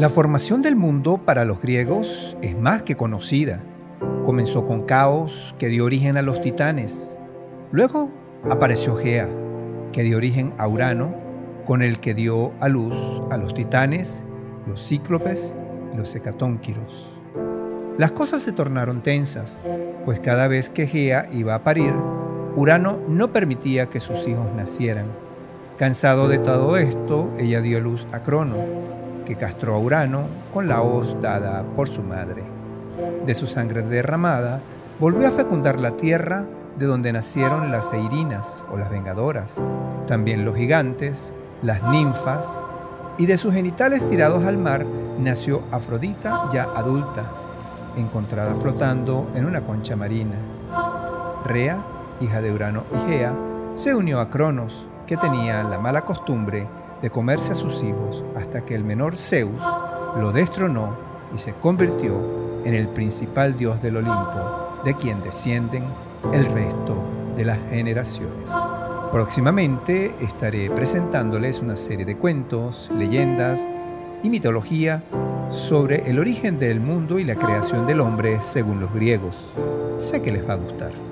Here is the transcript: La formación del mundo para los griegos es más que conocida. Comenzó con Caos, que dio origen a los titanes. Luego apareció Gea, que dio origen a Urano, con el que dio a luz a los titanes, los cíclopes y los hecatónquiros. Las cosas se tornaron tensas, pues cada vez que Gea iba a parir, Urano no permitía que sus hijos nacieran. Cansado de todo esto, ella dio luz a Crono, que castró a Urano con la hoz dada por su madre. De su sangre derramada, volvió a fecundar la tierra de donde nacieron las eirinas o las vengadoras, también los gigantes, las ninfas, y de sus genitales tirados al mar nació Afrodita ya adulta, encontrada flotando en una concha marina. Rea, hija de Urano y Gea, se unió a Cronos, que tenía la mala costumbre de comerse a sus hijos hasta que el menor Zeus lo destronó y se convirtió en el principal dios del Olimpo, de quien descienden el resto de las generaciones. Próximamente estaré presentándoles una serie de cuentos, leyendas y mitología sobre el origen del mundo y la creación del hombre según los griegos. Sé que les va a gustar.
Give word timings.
La 0.00 0.08
formación 0.08 0.62
del 0.62 0.76
mundo 0.76 1.18
para 1.26 1.44
los 1.44 1.60
griegos 1.60 2.34
es 2.40 2.58
más 2.58 2.82
que 2.84 2.96
conocida. 2.96 3.60
Comenzó 4.24 4.64
con 4.64 4.86
Caos, 4.86 5.54
que 5.58 5.68
dio 5.68 5.84
origen 5.84 6.16
a 6.16 6.22
los 6.22 6.40
titanes. 6.40 7.18
Luego 7.70 8.10
apareció 8.48 8.96
Gea, 8.96 9.28
que 9.92 10.02
dio 10.02 10.16
origen 10.16 10.54
a 10.56 10.66
Urano, 10.68 11.14
con 11.66 11.82
el 11.82 12.00
que 12.00 12.14
dio 12.14 12.52
a 12.60 12.70
luz 12.70 13.20
a 13.30 13.36
los 13.36 13.52
titanes, 13.52 14.24
los 14.66 14.88
cíclopes 14.88 15.54
y 15.92 15.98
los 15.98 16.16
hecatónquiros. 16.16 17.10
Las 17.98 18.12
cosas 18.12 18.40
se 18.40 18.52
tornaron 18.52 19.02
tensas, 19.02 19.60
pues 20.06 20.18
cada 20.18 20.48
vez 20.48 20.70
que 20.70 20.86
Gea 20.86 21.28
iba 21.30 21.54
a 21.54 21.62
parir, 21.62 21.92
Urano 22.56 23.00
no 23.06 23.34
permitía 23.34 23.90
que 23.90 24.00
sus 24.00 24.26
hijos 24.26 24.46
nacieran. 24.56 25.08
Cansado 25.76 26.26
de 26.26 26.38
todo 26.38 26.78
esto, 26.78 27.30
ella 27.36 27.60
dio 27.60 27.80
luz 27.80 28.06
a 28.12 28.22
Crono, 28.22 28.99
que 29.30 29.36
castró 29.36 29.76
a 29.76 29.78
Urano 29.78 30.24
con 30.52 30.66
la 30.66 30.82
hoz 30.82 31.14
dada 31.22 31.62
por 31.76 31.88
su 31.88 32.02
madre. 32.02 32.42
De 33.24 33.36
su 33.36 33.46
sangre 33.46 33.82
derramada, 33.82 34.58
volvió 34.98 35.28
a 35.28 35.30
fecundar 35.30 35.78
la 35.78 35.92
tierra 35.92 36.42
de 36.76 36.86
donde 36.86 37.12
nacieron 37.12 37.70
las 37.70 37.92
eirinas 37.92 38.64
o 38.72 38.76
las 38.76 38.90
vengadoras, 38.90 39.56
también 40.08 40.44
los 40.44 40.56
gigantes, 40.56 41.32
las 41.62 41.80
ninfas, 41.84 42.60
y 43.18 43.26
de 43.26 43.36
sus 43.36 43.54
genitales 43.54 44.04
tirados 44.08 44.44
al 44.44 44.58
mar 44.58 44.84
nació 45.20 45.62
Afrodita 45.70 46.50
ya 46.52 46.64
adulta, 46.64 47.30
encontrada 47.96 48.56
flotando 48.56 49.30
en 49.36 49.44
una 49.44 49.60
concha 49.60 49.94
marina. 49.94 50.34
Rea, 51.44 51.78
hija 52.20 52.40
de 52.40 52.52
Urano 52.52 52.82
y 52.92 53.10
Gea, 53.12 53.32
se 53.74 53.94
unió 53.94 54.18
a 54.18 54.28
Cronos, 54.28 54.88
que 55.06 55.16
tenía 55.16 55.62
la 55.62 55.78
mala 55.78 56.00
costumbre 56.00 56.66
de 57.02 57.10
comerse 57.10 57.52
a 57.52 57.56
sus 57.56 57.82
hijos 57.82 58.24
hasta 58.36 58.62
que 58.62 58.74
el 58.74 58.84
menor 58.84 59.16
Zeus 59.16 59.62
lo 60.18 60.32
destronó 60.32 60.96
y 61.34 61.38
se 61.38 61.54
convirtió 61.54 62.20
en 62.64 62.74
el 62.74 62.88
principal 62.88 63.56
dios 63.56 63.80
del 63.80 63.96
Olimpo, 63.96 64.82
de 64.84 64.94
quien 64.94 65.22
descienden 65.22 65.84
el 66.32 66.46
resto 66.46 66.96
de 67.36 67.44
las 67.44 67.58
generaciones. 67.70 68.50
Próximamente 69.12 70.14
estaré 70.20 70.70
presentándoles 70.70 71.60
una 71.60 71.76
serie 71.76 72.04
de 72.04 72.16
cuentos, 72.16 72.90
leyendas 72.96 73.68
y 74.22 74.30
mitología 74.30 75.02
sobre 75.50 76.08
el 76.08 76.18
origen 76.18 76.58
del 76.60 76.80
mundo 76.80 77.18
y 77.18 77.24
la 77.24 77.34
creación 77.34 77.86
del 77.86 78.00
hombre 78.00 78.38
según 78.42 78.80
los 78.80 78.92
griegos. 78.92 79.50
Sé 79.98 80.22
que 80.22 80.30
les 80.30 80.48
va 80.48 80.54
a 80.54 80.56
gustar. 80.56 81.09